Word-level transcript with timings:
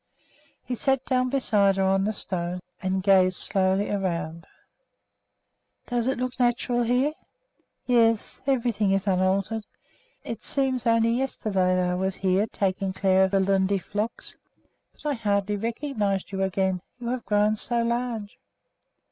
He 0.63 0.73
sat 0.73 1.05
down 1.05 1.29
beside 1.29 1.75
her 1.75 1.83
on 1.83 2.05
the 2.05 2.11
stone 2.13 2.59
and 2.81 3.03
gazed 3.03 3.35
slowly 3.35 3.91
around. 3.91 4.47
"Does 5.85 6.07
it 6.07 6.17
look 6.17 6.39
natural 6.39 6.81
here?" 6.81 7.13
"Yes, 7.85 8.41
everything 8.47 8.93
is 8.93 9.05
unaltered. 9.05 9.63
It 10.23 10.41
seems 10.41 10.87
only 10.87 11.11
yesterday 11.11 11.75
that 11.75 11.89
I 11.91 11.93
was 11.93 12.15
here 12.15 12.47
taking 12.47 12.93
care 12.93 13.25
of 13.25 13.29
the 13.29 13.39
Lunde 13.41 13.79
flocks. 13.79 14.37
But 14.91 15.05
I 15.05 15.13
hardly 15.13 15.55
recognized 15.55 16.31
you 16.31 16.41
again. 16.41 16.81
You 16.99 17.09
have 17.09 17.23
grown 17.25 17.55
so 17.55 17.83
large." 17.83 18.39